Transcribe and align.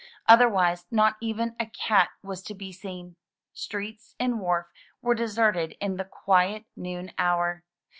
Otherwise 0.27 0.87
not 0.89 1.15
even 1.21 1.55
a 1.59 1.65
cat 1.67 2.09
was 2.23 2.41
to 2.41 2.55
be 2.55 2.71
seen. 2.71 3.17
Streets 3.53 4.15
and 4.19 4.39
wharf 4.39 4.65
were 4.99 5.13
deserted 5.13 5.77
in 5.79 5.97
the 5.97 6.05
quiet 6.05 6.65
noon 6.75 7.11
hour. 7.19 7.63